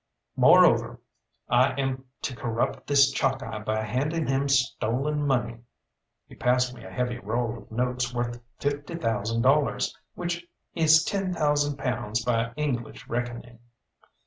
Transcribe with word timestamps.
"Moreover, 0.35 0.99
I 1.47 1.75
aim 1.77 2.05
to 2.23 2.35
corrupt 2.35 2.87
this 2.87 3.11
Chalkeye 3.11 3.59
by 3.63 3.83
handing 3.83 4.25
him 4.25 4.49
stolen 4.49 5.27
money." 5.27 5.59
He 6.25 6.33
passed 6.33 6.73
me 6.73 6.83
a 6.83 6.89
heavy 6.89 7.19
roll 7.19 7.55
of 7.59 7.71
notes 7.71 8.11
worth 8.11 8.41
fifty 8.57 8.95
thousand 8.95 9.43
dollars, 9.43 9.95
which 10.15 10.47
is 10.73 11.03
ten 11.03 11.35
thousand 11.35 11.77
pounds 11.77 12.25
by 12.25 12.51
English 12.55 13.07
reckoning. 13.07 13.59